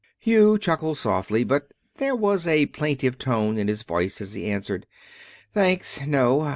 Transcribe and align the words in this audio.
Hugh 0.17 0.57
chuckled 0.57 0.97
softly; 0.97 1.43
but 1.43 1.75
there 1.97 2.15
was 2.15 2.47
a 2.47 2.65
plaintive 2.65 3.19
tone 3.19 3.59
in 3.59 3.67
his 3.67 3.83
voice 3.83 4.19
as 4.19 4.33
he 4.33 4.49
answered. 4.49 4.87
"Thanks, 5.53 6.01
no. 6.07 6.43